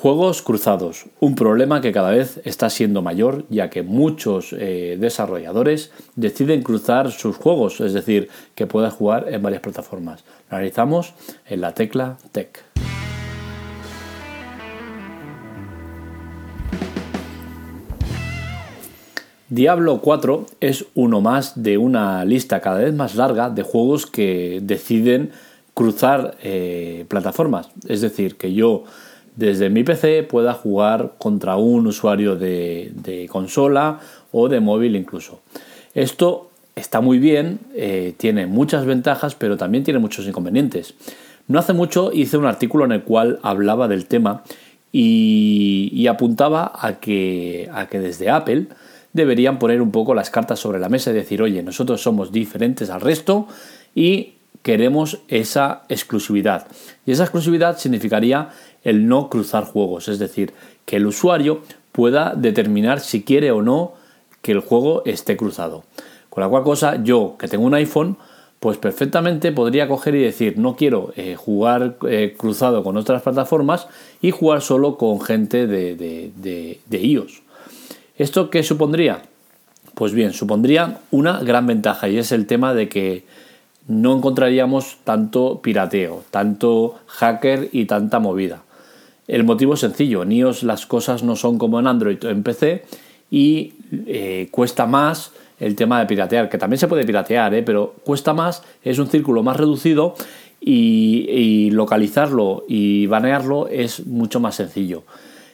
Juegos 0.00 0.40
cruzados, 0.40 1.04
un 1.20 1.34
problema 1.34 1.82
que 1.82 1.92
cada 1.92 2.08
vez 2.08 2.40
está 2.44 2.70
siendo 2.70 3.02
mayor 3.02 3.44
ya 3.50 3.68
que 3.68 3.82
muchos 3.82 4.54
eh, 4.54 4.96
desarrolladores 4.98 5.92
deciden 6.16 6.62
cruzar 6.62 7.12
sus 7.12 7.36
juegos, 7.36 7.82
es 7.82 7.92
decir, 7.92 8.30
que 8.54 8.66
puedas 8.66 8.94
jugar 8.94 9.26
en 9.28 9.42
varias 9.42 9.60
plataformas. 9.60 10.24
Lo 10.50 10.56
analizamos 10.56 11.12
en 11.46 11.60
la 11.60 11.74
tecla 11.74 12.16
Tech. 12.32 12.64
Diablo 19.50 20.00
4 20.00 20.46
es 20.60 20.86
uno 20.94 21.20
más 21.20 21.62
de 21.62 21.76
una 21.76 22.24
lista 22.24 22.62
cada 22.62 22.78
vez 22.78 22.94
más 22.94 23.16
larga 23.16 23.50
de 23.50 23.64
juegos 23.64 24.06
que 24.06 24.60
deciden 24.62 25.32
cruzar 25.74 26.38
eh, 26.42 27.04
plataformas. 27.06 27.68
Es 27.86 28.00
decir, 28.00 28.38
que 28.38 28.54
yo 28.54 28.84
desde 29.40 29.70
mi 29.70 29.84
PC 29.84 30.22
pueda 30.22 30.52
jugar 30.52 31.14
contra 31.16 31.56
un 31.56 31.86
usuario 31.86 32.36
de, 32.36 33.26
consola 33.30 33.98
o 34.32 34.50
de 34.50 34.60
móvil 34.60 34.96
incluso. 34.96 35.40
Esto 35.94 36.50
está 36.76 37.00
muy 37.00 37.18
bien, 37.18 37.58
eh, 37.74 38.12
tiene 38.18 38.46
muchas 38.46 38.84
ventajas, 38.84 39.34
pero 39.34 39.56
también 39.56 39.82
tiene 39.82 39.98
muchos 39.98 40.26
inconvenientes. 40.26 40.94
No 41.48 41.58
hace 41.58 41.72
mucho 41.72 42.12
hice 42.12 42.36
un 42.36 42.44
artículo 42.44 42.84
en 42.84 42.92
el 42.92 43.02
cual 43.02 43.38
hablaba 43.42 43.88
del 43.88 44.04
tema 44.04 44.44
y, 44.92 46.06
apuntaba 46.06 46.72
a 46.74 47.00
que, 47.00 47.70
a 47.72 47.86
que 47.86 47.98
desde 47.98 48.28
Apple 48.28 48.66
deberían 49.14 49.58
poner 49.58 49.80
un 49.80 49.90
poco 49.90 50.14
las 50.14 50.28
cartas 50.28 50.60
sobre 50.60 50.78
la 50.78 50.90
mesa 50.90 51.12
y 51.12 51.14
decir, 51.14 51.40
oye, 51.40 51.62
nosotros 51.62 52.02
somos 52.02 52.30
diferentes 52.30 52.90
al 52.90 53.00
resto 53.00 53.48
y 53.94 54.34
queremos 54.62 55.18
esa 55.28 55.82
exclusividad. 55.88 56.66
Y 57.06 57.12
esa 57.12 57.24
exclusividad 57.24 57.78
significaría 57.78 58.50
el 58.84 59.08
no 59.08 59.28
cruzar 59.28 59.64
juegos, 59.64 60.08
es 60.08 60.18
decir, 60.18 60.52
que 60.84 60.96
el 60.96 61.06
usuario 61.06 61.62
pueda 61.92 62.34
determinar 62.36 63.00
si 63.00 63.22
quiere 63.22 63.50
o 63.50 63.62
no 63.62 63.94
que 64.42 64.52
el 64.52 64.60
juego 64.60 65.02
esté 65.04 65.36
cruzado. 65.36 65.84
Con 66.28 66.42
la 66.42 66.48
cual 66.48 66.62
cosa, 66.62 67.02
yo 67.02 67.36
que 67.38 67.48
tengo 67.48 67.64
un 67.64 67.74
iPhone, 67.74 68.16
pues 68.60 68.76
perfectamente 68.76 69.52
podría 69.52 69.88
coger 69.88 70.14
y 70.14 70.22
decir, 70.22 70.58
no 70.58 70.76
quiero 70.76 71.12
eh, 71.16 71.34
jugar 71.34 71.96
eh, 72.08 72.34
cruzado 72.36 72.84
con 72.84 72.96
otras 72.96 73.22
plataformas 73.22 73.88
y 74.20 74.30
jugar 74.30 74.60
solo 74.60 74.98
con 74.98 75.20
gente 75.20 75.66
de, 75.66 75.96
de, 75.96 76.80
de 76.86 76.98
iOS. 76.98 77.42
¿Esto 78.16 78.50
qué 78.50 78.62
supondría? 78.62 79.22
Pues 79.94 80.12
bien, 80.12 80.32
supondría 80.34 80.98
una 81.10 81.40
gran 81.40 81.66
ventaja 81.66 82.08
y 82.08 82.18
es 82.18 82.32
el 82.32 82.46
tema 82.46 82.74
de 82.74 82.88
que 82.88 83.24
no 83.90 84.16
encontraríamos 84.16 84.98
tanto 85.02 85.60
pirateo, 85.60 86.22
tanto 86.30 87.00
hacker 87.08 87.70
y 87.72 87.86
tanta 87.86 88.20
movida. 88.20 88.62
El 89.26 89.42
motivo 89.42 89.74
es 89.74 89.80
sencillo, 89.80 90.22
en 90.22 90.30
iOS 90.30 90.62
las 90.62 90.86
cosas 90.86 91.24
no 91.24 91.34
son 91.34 91.58
como 91.58 91.80
en 91.80 91.88
Android 91.88 92.24
o 92.24 92.30
en 92.30 92.44
PC 92.44 92.84
y 93.32 93.74
eh, 94.06 94.48
cuesta 94.52 94.86
más 94.86 95.32
el 95.58 95.74
tema 95.74 95.98
de 95.98 96.06
piratear, 96.06 96.48
que 96.48 96.56
también 96.56 96.78
se 96.78 96.86
puede 96.86 97.04
piratear, 97.04 97.52
¿eh? 97.52 97.64
pero 97.64 97.96
cuesta 98.04 98.32
más, 98.32 98.62
es 98.84 99.00
un 99.00 99.08
círculo 99.08 99.42
más 99.42 99.56
reducido 99.56 100.14
y, 100.60 101.70
localizarlo 101.72 102.64
y 102.68 103.06
banearlo 103.06 103.66
es 103.66 104.06
mucho 104.06 104.38
más 104.38 104.54
sencillo. 104.54 105.02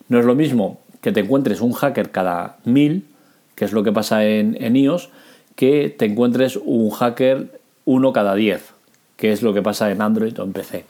No 0.09 0.19
es 0.19 0.27
lo 0.27 0.35
mismo 0.35 0.81
que 1.01 1.11
te 1.11 1.21
encuentres 1.21 1.63
un 1.63 1.73
hacker 1.73 2.11
cada 2.11 2.59
mil, 2.65 3.07
que 3.55 3.65
es 3.65 3.73
lo 3.73 3.83
que 3.83 3.93
pasa 3.93 4.27
en, 4.27 4.63
en 4.63 4.77
iOS, 4.77 5.09
que 5.55 5.95
te 5.97 6.05
encuentres 6.05 6.59
un 6.63 6.91
hacker 6.91 7.56
uno 7.87 8.13
cada 8.13 8.35
diez, 8.35 8.75
que 9.17 9.33
es 9.33 9.43
lo 9.43 9.55
que 9.55 9.63
pasa 9.63 9.91
en 9.91 10.03
Android 10.03 10.39
o 10.39 10.45
en 10.45 10.53
PC. 10.53 10.85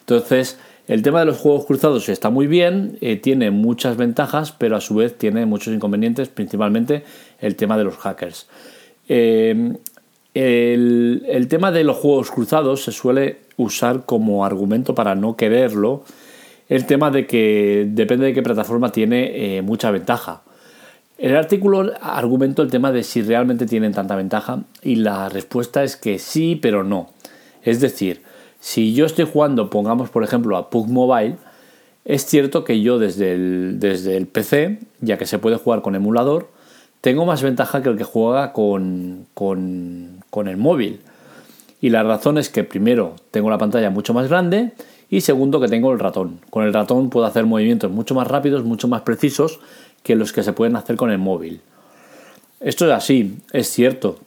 Entonces, 0.00 0.58
el 0.88 1.02
tema 1.02 1.20
de 1.20 1.26
los 1.26 1.36
juegos 1.36 1.66
cruzados 1.66 2.08
está 2.08 2.30
muy 2.30 2.48
bien, 2.48 2.98
eh, 3.00 3.16
tiene 3.16 3.52
muchas 3.52 3.96
ventajas, 3.96 4.52
pero 4.52 4.74
a 4.74 4.80
su 4.80 4.96
vez 4.96 5.16
tiene 5.16 5.46
muchos 5.46 5.72
inconvenientes, 5.72 6.28
principalmente 6.28 7.04
el 7.38 7.54
tema 7.54 7.78
de 7.78 7.84
los 7.84 7.96
hackers. 7.98 8.48
Eh, 9.08 9.74
el, 10.34 11.46
tema 11.48 11.72
de 11.72 11.84
los 11.84 11.96
juegos 11.96 12.30
cruzados 12.30 12.84
se 12.84 12.92
suele 12.92 13.40
usar 13.56 14.04
como 14.04 14.44
argumento 14.44 14.94
para 14.94 15.14
no 15.14 15.36
quererlo. 15.36 16.04
El 16.68 16.86
tema 16.86 17.10
de 17.10 17.26
que 17.26 17.86
depende 17.88 18.26
de 18.26 18.34
qué 18.34 18.42
plataforma 18.42 18.92
tiene 18.92 19.56
eh, 19.56 19.62
mucha 19.62 19.90
ventaja. 19.90 20.42
El 21.18 21.36
artículo 21.36 21.92
argumento 22.00 22.62
el 22.62 22.70
tema 22.70 22.92
de 22.92 23.02
si 23.02 23.22
realmente 23.22 23.66
tienen 23.66 23.92
tanta 23.92 24.14
ventaja 24.14 24.62
y 24.82 24.94
la 24.94 25.28
respuesta 25.28 25.82
es 25.82 25.96
que 25.96 26.20
sí, 26.20 26.54
pero 26.54 26.84
no. 26.84 27.10
Es 27.62 27.80
decir, 27.80 28.22
si 28.60 28.94
yo 28.94 29.04
estoy 29.04 29.24
jugando, 29.24 29.68
pongamos 29.68 30.10
por 30.10 30.22
ejemplo 30.22 30.56
a 30.56 30.70
PUG 30.70 30.88
Mobile, 30.88 31.36
es 32.04 32.24
cierto 32.24 32.62
que 32.62 32.80
yo 32.80 33.00
desde 33.00 33.34
el, 33.34 33.80
desde 33.80 34.16
el 34.16 34.28
PC, 34.28 34.78
ya 35.00 35.18
que 35.18 35.26
se 35.26 35.40
puede 35.40 35.56
jugar 35.56 35.82
con 35.82 35.96
emulador, 35.96 36.50
tengo 37.00 37.26
más 37.26 37.42
ventaja 37.42 37.82
que 37.82 37.88
el 37.88 37.96
que 37.96 38.04
juega 38.04 38.52
con, 38.52 39.26
con, 39.34 40.22
el 40.46 40.56
móvil. 40.56 41.00
Y 41.80 41.90
la 41.90 42.02
razón 42.04 42.38
es 42.38 42.48
que 42.48 42.64
primero 42.64 43.16
tengo 43.30 43.50
la 43.50 43.58
pantalla 43.58 43.90
mucho 43.90 44.14
más 44.14 44.28
grande 44.28 44.72
y 45.10 45.20
segundo 45.22 45.60
que 45.60 45.68
tengo 45.68 45.92
el 45.92 45.98
ratón. 45.98 46.40
Con 46.50 46.64
el 46.64 46.72
ratón 46.72 47.10
puedo 47.10 47.26
hacer 47.26 47.46
movimientos 47.46 47.90
mucho 47.90 48.14
más 48.14 48.26
rápidos, 48.26 48.64
mucho 48.64 48.88
más 48.88 49.02
precisos 49.02 49.60
que 50.02 50.16
los 50.16 50.32
que 50.32 50.42
se 50.42 50.52
pueden 50.52 50.76
hacer 50.76 50.96
con 50.96 51.10
el 51.10 51.18
móvil. 51.18 51.60
Esto 52.60 52.86
es 52.86 52.92
así, 52.92 53.38
es 53.52 53.68
cierto, 53.68 54.18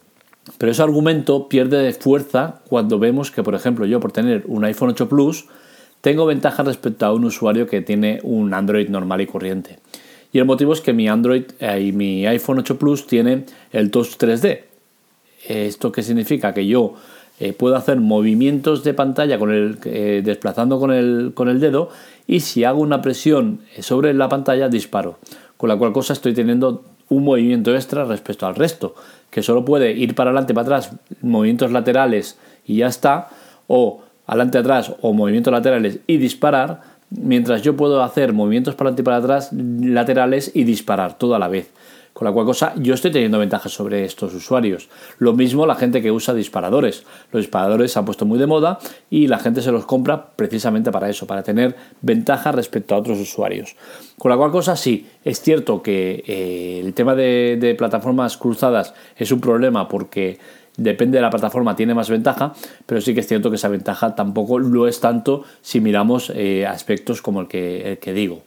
pero 0.57 0.71
ese 0.71 0.81
argumento 0.81 1.47
pierde 1.47 1.91
fuerza 1.93 2.61
cuando 2.67 2.97
vemos 2.97 3.31
que, 3.31 3.43
por 3.43 3.55
ejemplo, 3.55 3.85
yo 3.85 3.99
por 3.99 4.11
tener 4.11 4.43
un 4.47 4.63
iPhone 4.63 4.89
8 4.89 5.09
Plus 5.09 5.45
tengo 6.01 6.25
ventaja 6.25 6.63
respecto 6.63 7.05
a 7.05 7.13
un 7.13 7.25
usuario 7.25 7.67
que 7.67 7.81
tiene 7.81 8.19
un 8.23 8.53
Android 8.53 8.89
normal 8.89 9.21
y 9.21 9.27
corriente. 9.27 9.79
Y 10.33 10.39
el 10.39 10.45
motivo 10.45 10.73
es 10.73 10.81
que 10.81 10.93
mi 10.93 11.07
Android 11.07 11.43
eh, 11.59 11.81
y 11.81 11.91
mi 11.91 12.25
iPhone 12.25 12.59
8 12.59 12.79
Plus 12.79 13.05
tiene 13.05 13.45
el 13.71 13.91
Touch 13.91 14.17
3D. 14.17 14.61
¿Esto 15.47 15.91
qué 15.91 16.01
significa? 16.01 16.53
Que 16.53 16.65
yo 16.65 16.95
eh, 17.43 17.53
puedo 17.53 17.75
hacer 17.75 17.99
movimientos 17.99 18.83
de 18.83 18.93
pantalla 18.93 19.39
con 19.39 19.51
el, 19.51 19.79
eh, 19.85 20.21
desplazando 20.23 20.79
con 20.79 20.91
el, 20.91 21.31
con 21.33 21.49
el 21.49 21.59
dedo 21.59 21.89
y 22.27 22.41
si 22.41 22.65
hago 22.65 22.79
una 22.81 23.01
presión 23.01 23.61
sobre 23.79 24.13
la 24.13 24.29
pantalla 24.29 24.69
disparo. 24.69 25.17
Con 25.57 25.69
la 25.69 25.75
cual 25.75 25.91
cosa 25.91 26.13
estoy 26.13 26.35
teniendo 26.35 26.83
un 27.09 27.23
movimiento 27.23 27.73
extra 27.73 28.05
respecto 28.05 28.45
al 28.45 28.53
resto, 28.53 28.93
que 29.31 29.41
solo 29.41 29.65
puede 29.65 29.91
ir 29.91 30.13
para 30.13 30.29
adelante, 30.29 30.53
para 30.53 30.65
atrás, 30.65 30.91
movimientos 31.23 31.71
laterales 31.71 32.37
y 32.63 32.75
ya 32.75 32.85
está, 32.85 33.29
o 33.65 34.03
adelante, 34.27 34.59
atrás, 34.59 34.93
o 35.01 35.11
movimientos 35.11 35.51
laterales 35.51 35.97
y 36.05 36.17
disparar, 36.17 36.81
mientras 37.09 37.63
yo 37.63 37.75
puedo 37.75 38.03
hacer 38.03 38.33
movimientos 38.33 38.75
para 38.75 38.89
adelante 38.89 39.01
y 39.01 39.05
para 39.05 39.17
atrás, 39.17 39.49
laterales 39.51 40.51
y 40.53 40.63
disparar 40.63 41.17
todo 41.17 41.33
a 41.33 41.39
la 41.39 41.47
vez. 41.47 41.71
Con 42.13 42.25
la 42.27 42.33
cual 42.33 42.45
cosa 42.45 42.73
yo 42.75 42.93
estoy 42.93 43.11
teniendo 43.11 43.39
ventajas 43.39 43.71
sobre 43.71 44.03
estos 44.03 44.33
usuarios. 44.33 44.89
Lo 45.17 45.33
mismo 45.33 45.65
la 45.65 45.75
gente 45.75 46.01
que 46.01 46.11
usa 46.11 46.33
disparadores. 46.33 47.03
Los 47.31 47.43
disparadores 47.43 47.93
se 47.93 47.99
han 47.99 48.05
puesto 48.05 48.25
muy 48.25 48.37
de 48.37 48.47
moda 48.47 48.79
y 49.09 49.27
la 49.27 49.39
gente 49.39 49.61
se 49.61 49.71
los 49.71 49.85
compra 49.85 50.31
precisamente 50.35 50.91
para 50.91 51.09
eso, 51.09 51.25
para 51.25 51.41
tener 51.41 51.75
ventaja 52.01 52.51
respecto 52.51 52.95
a 52.95 52.97
otros 52.97 53.19
usuarios. 53.19 53.75
Con 54.17 54.29
la 54.29 54.37
cual 54.37 54.51
cosa 54.51 54.75
sí, 54.75 55.07
es 55.23 55.41
cierto 55.41 55.81
que 55.81 56.23
eh, 56.27 56.81
el 56.83 56.93
tema 56.93 57.15
de, 57.15 57.75
plataformas 57.77 58.37
cruzadas 58.37 58.93
es 59.15 59.31
un 59.31 59.39
problema 59.39 59.87
porque 59.87 60.37
depende 60.75 61.17
de 61.17 61.21
la 61.21 61.29
plataforma, 61.29 61.75
tiene 61.75 61.93
más 61.93 62.09
ventaja, 62.09 62.53
pero 62.85 62.99
sí 63.01 63.13
que 63.13 63.21
es 63.21 63.27
cierto 63.27 63.49
que 63.49 63.55
esa 63.55 63.69
ventaja 63.69 64.15
tampoco 64.15 64.59
lo 64.59 64.87
es 64.87 64.99
tanto 64.99 65.43
si 65.61 65.79
miramos 65.79 66.31
eh, 66.35 66.65
aspectos 66.65 67.21
como 67.21 67.41
el 67.41 67.47
que 67.47 68.13
digo. 68.13 68.43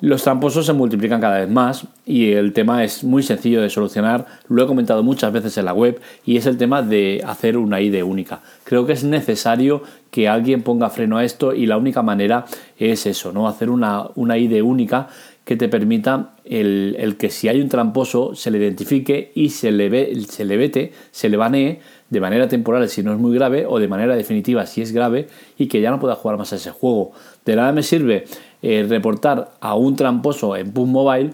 Los 0.00 0.22
tramposos 0.22 0.64
se 0.64 0.72
multiplican 0.72 1.20
cada 1.20 1.40
vez 1.40 1.50
más 1.50 1.86
y 2.06 2.32
el 2.32 2.54
tema 2.54 2.84
es 2.84 3.04
muy 3.04 3.22
sencillo 3.22 3.60
de 3.60 3.68
solucionar, 3.68 4.24
lo 4.48 4.62
he 4.62 4.66
comentado 4.66 5.02
muchas 5.02 5.30
veces 5.30 5.58
en 5.58 5.66
la 5.66 5.74
web 5.74 6.00
y 6.24 6.38
es 6.38 6.46
el 6.46 6.56
tema 6.56 6.80
de 6.80 7.22
hacer 7.26 7.58
una 7.58 7.82
ID 7.82 8.02
única. 8.02 8.40
Creo 8.64 8.86
que 8.86 8.94
es 8.94 9.04
necesario 9.04 9.82
que 10.10 10.26
alguien 10.26 10.62
ponga 10.62 10.88
freno 10.88 11.18
a 11.18 11.24
esto 11.24 11.52
y 11.52 11.66
la 11.66 11.76
única 11.76 12.02
manera 12.02 12.46
es 12.78 13.04
eso, 13.04 13.30
¿no? 13.32 13.46
Hacer 13.46 13.68
una, 13.68 14.06
una 14.14 14.38
ID 14.38 14.62
única 14.62 15.08
que 15.44 15.56
te 15.56 15.68
permita 15.68 16.30
el, 16.44 17.16
que 17.18 17.28
si 17.28 17.48
hay 17.48 17.60
un 17.60 17.68
tramposo 17.68 18.34
se 18.34 18.50
le 18.50 18.58
identifique 18.58 19.32
y 19.34 19.50
se 19.50 19.72
le, 19.72 19.88
ve, 19.88 20.16
se 20.28 20.44
le 20.44 20.56
vete, 20.56 20.92
se 21.10 21.28
le 21.28 21.36
banee 21.36 21.80
de 22.08 22.20
manera 22.20 22.46
temporal 22.46 22.88
si 22.88 23.02
no 23.02 23.12
es 23.12 23.18
muy 23.18 23.34
grave 23.34 23.66
o 23.66 23.78
de 23.78 23.88
manera 23.88 24.14
definitiva 24.14 24.64
si 24.66 24.80
es 24.80 24.92
grave 24.92 25.26
y 25.58 25.66
que 25.66 25.80
ya 25.80 25.90
no 25.90 25.98
pueda 25.98 26.14
jugar 26.14 26.38
más 26.38 26.52
a 26.52 26.56
ese 26.56 26.70
juego. 26.70 27.12
De 27.44 27.56
nada 27.56 27.72
me 27.72 27.82
sirve 27.82 28.26
eh, 28.62 28.86
reportar 28.88 29.52
a 29.60 29.74
un 29.74 29.96
tramposo 29.96 30.56
en 30.56 30.72
PUB 30.72 30.86
Mobile 30.86 31.32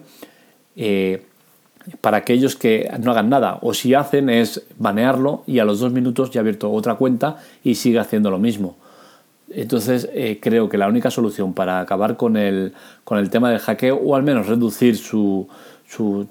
eh, 0.77 1.25
para 2.01 2.19
aquellos 2.19 2.57
que 2.57 2.91
no 3.01 3.11
hagan 3.11 3.29
nada. 3.29 3.59
O 3.63 3.75
si 3.75 3.95
hacen 3.95 4.29
es 4.31 4.65
banearlo 4.79 5.43
y 5.47 5.59
a 5.59 5.65
los 5.65 5.81
dos 5.81 5.93
minutos 5.93 6.31
ya 6.31 6.41
ha 6.41 6.43
abierto 6.43 6.71
otra 6.71 6.95
cuenta 6.95 7.39
y 7.65 7.75
sigue 7.77 7.99
haciendo 7.99 8.31
lo 8.31 8.39
mismo. 8.39 8.77
Entonces 9.51 10.09
eh, 10.13 10.39
creo 10.41 10.69
que 10.69 10.79
la 10.79 10.89
única 10.89 11.11
solución 11.11 11.53
para 11.53 11.81
acabar 11.81 12.17
con 12.17 12.37
el, 12.37 12.73
con 13.05 13.19
el 13.19 13.31
tema 13.31 13.51
del 13.51 13.61
hackeo 13.61 13.97
o 13.97 14.17
al 14.17 14.23
menos 14.23 14.47
reducir 14.47 14.97
su, 14.97 15.49
su, 15.87 16.27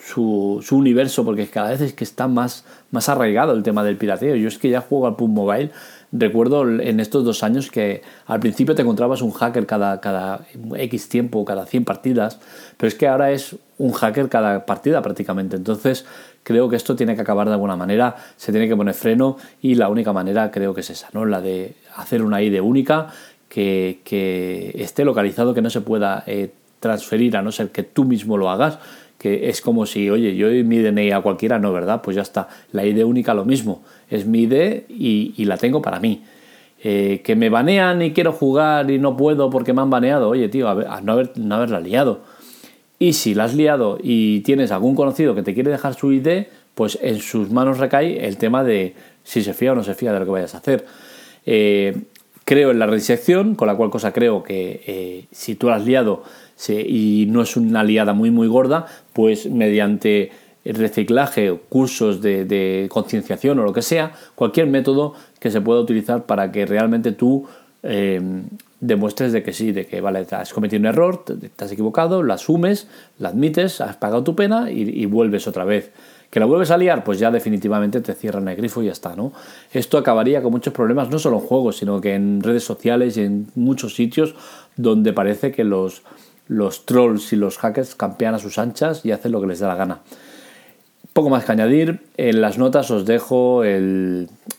su, 0.00 0.60
su, 0.62 0.76
universo, 0.76 1.24
porque 1.24 1.48
cada 1.48 1.70
vez 1.70 1.80
es 1.80 1.92
que 1.92 2.04
está 2.04 2.28
más, 2.28 2.64
más 2.92 3.08
arraigado 3.08 3.52
el 3.52 3.62
tema 3.62 3.82
del 3.82 3.96
pirateo. 3.96 4.36
Yo 4.36 4.48
es 4.48 4.58
que 4.58 4.70
ya 4.70 4.80
juego 4.80 5.08
al 5.08 5.16
PUB 5.16 5.28
Mobile 5.28 5.70
recuerdo 6.12 6.68
en 6.68 7.00
estos 7.00 7.24
dos 7.24 7.42
años 7.42 7.70
que 7.70 8.02
al 8.26 8.40
principio 8.40 8.74
te 8.74 8.82
encontrabas 8.82 9.22
un 9.22 9.32
hacker 9.32 9.66
cada, 9.66 10.00
cada 10.00 10.46
X 10.76 11.08
tiempo, 11.08 11.44
cada 11.44 11.66
100 11.66 11.84
partidas, 11.84 12.38
pero 12.76 12.88
es 12.88 12.94
que 12.94 13.08
ahora 13.08 13.32
es 13.32 13.56
un 13.78 13.92
hacker 13.92 14.28
cada 14.28 14.66
partida 14.66 15.02
prácticamente. 15.02 15.56
Entonces 15.56 16.06
creo 16.42 16.68
que 16.68 16.76
esto 16.76 16.96
tiene 16.96 17.14
que 17.14 17.22
acabar 17.22 17.48
de 17.48 17.54
alguna 17.54 17.76
manera, 17.76 18.16
se 18.36 18.52
tiene 18.52 18.68
que 18.68 18.76
poner 18.76 18.94
freno 18.94 19.36
y 19.60 19.74
la 19.74 19.88
única 19.88 20.12
manera 20.12 20.50
creo 20.50 20.74
que 20.74 20.80
es 20.80 20.90
esa, 20.90 21.08
¿no? 21.12 21.24
la 21.24 21.40
de 21.40 21.74
hacer 21.96 22.22
una 22.22 22.42
ID 22.42 22.60
única 22.60 23.08
que, 23.48 24.00
que 24.04 24.72
esté 24.76 25.04
localizado, 25.04 25.54
que 25.54 25.62
no 25.62 25.70
se 25.70 25.80
pueda 25.80 26.22
eh, 26.26 26.52
transferir 26.80 27.36
a 27.36 27.42
no 27.42 27.52
ser 27.52 27.70
que 27.70 27.82
tú 27.82 28.04
mismo 28.04 28.36
lo 28.36 28.50
hagas 28.50 28.78
que 29.18 29.48
es 29.48 29.60
como 29.60 29.86
si, 29.86 30.10
oye, 30.10 30.36
yo 30.36 30.48
doy 30.48 30.62
mi 30.64 30.78
DNI 30.78 31.12
a 31.12 31.20
cualquiera, 31.20 31.58
no, 31.58 31.72
¿verdad? 31.72 32.02
Pues 32.02 32.16
ya 32.16 32.22
está. 32.22 32.48
La 32.72 32.84
ID 32.84 33.04
única 33.04 33.34
lo 33.34 33.44
mismo, 33.44 33.82
es 34.10 34.26
mi 34.26 34.42
ID 34.42 34.82
y, 34.88 35.44
la 35.44 35.56
tengo 35.56 35.82
para 35.82 36.00
mí. 36.00 36.22
Eh, 36.82 37.22
que 37.24 37.34
me 37.34 37.48
banean 37.48 38.02
y 38.02 38.12
quiero 38.12 38.32
jugar 38.32 38.90
y 38.90 38.98
no 38.98 39.16
puedo 39.16 39.48
porque 39.50 39.72
me 39.72 39.80
han 39.80 39.90
baneado, 39.90 40.28
oye, 40.28 40.48
tío, 40.48 40.68
a, 40.68 41.00
no, 41.00 41.12
haber, 41.12 41.32
no 41.36 41.54
haberla 41.54 41.80
liado. 41.80 42.20
Y 42.98 43.14
si 43.14 43.34
la 43.34 43.44
has 43.44 43.54
liado 43.54 43.98
y 44.02 44.40
tienes 44.40 44.70
algún 44.70 44.94
conocido 44.94 45.34
que 45.34 45.42
te 45.42 45.54
quiere 45.54 45.70
dejar 45.70 45.94
su 45.94 46.12
ID, 46.12 46.46
pues 46.74 46.98
en 47.00 47.20
sus 47.20 47.50
manos 47.50 47.78
recae 47.78 48.26
el 48.26 48.36
tema 48.36 48.62
de 48.62 48.94
si 49.24 49.42
se 49.42 49.54
fía 49.54 49.72
o 49.72 49.74
no 49.74 49.82
se 49.82 49.94
fía 49.94 50.12
de 50.12 50.20
lo 50.20 50.24
que 50.26 50.30
vayas 50.30 50.54
a 50.54 50.58
hacer. 50.58 50.84
Eh, 51.46 51.96
creo 52.46 52.70
en 52.70 52.78
la 52.78 52.86
resección, 52.86 53.56
con 53.56 53.66
la 53.66 53.74
cual 53.74 53.90
cosa 53.90 54.12
creo 54.12 54.42
que 54.42 54.80
eh, 54.86 55.26
si 55.32 55.56
tú 55.56 55.68
has 55.68 55.84
liado 55.84 56.22
y 56.68 57.26
no 57.28 57.42
es 57.42 57.56
una 57.58 57.84
liada 57.84 58.14
muy 58.14 58.30
muy 58.30 58.48
gorda, 58.48 58.86
pues 59.12 59.50
mediante 59.50 60.30
reciclaje, 60.64 61.52
cursos 61.68 62.22
de, 62.22 62.86
concienciación 62.88 63.58
o 63.58 63.64
lo 63.64 63.72
que 63.72 63.82
sea, 63.82 64.12
cualquier 64.34 64.68
método 64.68 65.14
que 65.38 65.50
se 65.50 65.60
pueda 65.60 65.80
utilizar 65.80 66.24
para 66.24 66.50
que 66.52 66.66
realmente 66.66 67.12
tú 67.12 67.46
eh, 67.82 68.20
demuestres 68.80 69.32
de 69.32 69.42
que 69.42 69.52
sí, 69.52 69.72
de 69.72 69.86
que 69.86 70.00
vale, 70.00 70.24
has 70.30 70.52
cometido 70.52 70.80
un 70.80 70.86
error, 70.86 71.24
te, 71.24 71.50
has 71.58 71.72
equivocado, 71.72 72.22
lo 72.22 72.32
asumes, 72.32 72.88
lo 73.18 73.28
admites, 73.28 73.80
has 73.80 73.96
pagado 73.96 74.22
tu 74.22 74.36
pena 74.36 74.70
y, 74.70 75.04
vuelves 75.06 75.46
otra 75.48 75.64
vez. 75.64 75.90
Que 76.30 76.40
la 76.40 76.46
vuelves 76.46 76.70
a 76.70 76.76
liar, 76.76 77.04
pues 77.04 77.18
ya 77.18 77.30
definitivamente 77.30 78.00
te 78.00 78.14
cierran 78.14 78.48
el 78.48 78.56
grifo 78.56 78.82
y 78.82 78.86
ya 78.86 78.92
está, 78.92 79.14
¿no? 79.14 79.32
Esto 79.72 79.96
acabaría 79.96 80.42
con 80.42 80.52
muchos 80.52 80.72
problemas, 80.72 81.08
no 81.08 81.18
solo 81.18 81.38
en 81.38 81.46
juegos, 81.46 81.76
sino 81.76 82.00
que 82.00 82.14
en 82.14 82.42
redes 82.42 82.64
sociales 82.64 83.16
y 83.16 83.22
en 83.22 83.46
muchos 83.54 83.94
sitios 83.94 84.34
donde 84.76 85.12
parece 85.12 85.52
que 85.52 85.64
los, 85.64 86.02
los 86.48 86.84
trolls 86.84 87.32
y 87.32 87.36
los 87.36 87.58
hackers 87.58 87.94
campean 87.94 88.34
a 88.34 88.38
sus 88.38 88.58
anchas 88.58 89.04
y 89.04 89.12
hacen 89.12 89.32
lo 89.32 89.40
que 89.40 89.46
les 89.46 89.60
da 89.60 89.68
la 89.68 89.76
gana. 89.76 90.00
Poco 91.12 91.30
más 91.30 91.44
que 91.44 91.52
añadir, 91.52 92.00
en 92.18 92.42
las 92.42 92.58
notas 92.58 92.90
os 92.90 93.06
dejo 93.06 93.62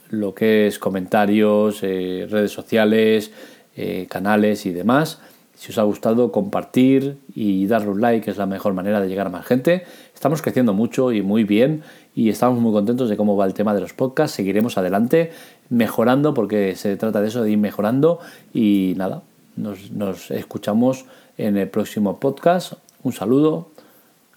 lo 0.10 0.34
que 0.34 0.66
es 0.66 0.80
comentarios, 0.80 1.80
eh, 1.84 2.28
redes 2.30 2.52
sociales, 2.52 3.32
eh, 3.76 4.08
canales 4.10 4.66
y 4.66 4.72
demás. 4.72 5.20
Si 5.58 5.72
os 5.72 5.78
ha 5.80 5.84
gustado, 5.84 6.32
compartir 6.32 7.18
y 7.34 7.66
darle 7.66 7.90
un 7.90 8.00
like 8.00 8.30
es 8.30 8.38
la 8.38 8.46
mejor 8.46 8.74
manera 8.74 9.02
de 9.02 9.10
llegar 9.10 9.28
a 9.28 9.30
más 9.32 9.46
gente. 9.46 9.84
Estamos 10.14 10.44
creciendo 10.44 10.74
mucho 10.74 11.12
y 11.12 11.24
muy 11.24 11.46
bien 11.46 11.82
y 12.16 12.30
estamos 12.30 12.60
muy 12.60 12.72
contentos 12.72 13.10
de 13.10 13.18
cómo 13.18 13.36
va 13.36 13.46
el 13.46 13.56
tema 13.56 13.74
de 13.74 13.82
los 13.82 13.94
podcasts. 13.94 14.36
Seguiremos 14.36 14.78
adelante 14.78 15.32
mejorando 15.70 16.36
porque 16.36 16.76
se 16.76 16.96
trata 16.96 17.22
de 17.22 17.30
eso, 17.30 17.42
de 17.42 17.52
ir 17.52 17.58
mejorando 17.58 18.20
y 18.54 18.94
nada, 18.98 19.24
nos, 19.56 19.92
nos 19.92 20.30
escuchamos 20.30 21.06
en 21.40 21.58
el 21.58 21.70
próximo 21.70 22.20
podcast. 22.20 22.74
Un 23.02 23.14
saludo, 23.14 23.70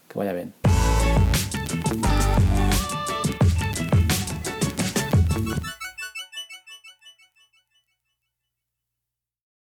que 0.07 0.17
vaya 0.17 0.33
bien. 0.33 0.60